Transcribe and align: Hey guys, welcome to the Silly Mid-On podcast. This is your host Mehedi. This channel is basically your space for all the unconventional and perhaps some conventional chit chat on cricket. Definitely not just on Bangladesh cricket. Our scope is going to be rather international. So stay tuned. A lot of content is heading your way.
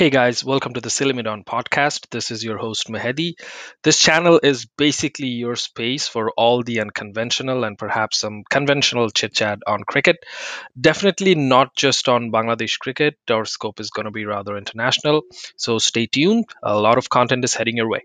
Hey 0.00 0.08
guys, 0.08 0.42
welcome 0.42 0.72
to 0.72 0.80
the 0.80 0.88
Silly 0.88 1.12
Mid-On 1.12 1.44
podcast. 1.44 2.08
This 2.08 2.30
is 2.30 2.42
your 2.42 2.56
host 2.56 2.88
Mehedi. 2.88 3.34
This 3.84 4.00
channel 4.00 4.40
is 4.42 4.64
basically 4.64 5.26
your 5.26 5.56
space 5.56 6.08
for 6.08 6.30
all 6.38 6.62
the 6.62 6.80
unconventional 6.80 7.64
and 7.64 7.76
perhaps 7.76 8.16
some 8.16 8.42
conventional 8.48 9.10
chit 9.10 9.34
chat 9.34 9.58
on 9.66 9.82
cricket. 9.82 10.16
Definitely 10.80 11.34
not 11.34 11.76
just 11.76 12.08
on 12.08 12.32
Bangladesh 12.32 12.78
cricket. 12.78 13.18
Our 13.28 13.44
scope 13.44 13.78
is 13.78 13.90
going 13.90 14.06
to 14.06 14.10
be 14.10 14.24
rather 14.24 14.56
international. 14.56 15.20
So 15.58 15.76
stay 15.76 16.06
tuned. 16.06 16.46
A 16.62 16.80
lot 16.80 16.96
of 16.96 17.10
content 17.10 17.44
is 17.44 17.52
heading 17.52 17.76
your 17.76 17.90
way. 17.90 18.00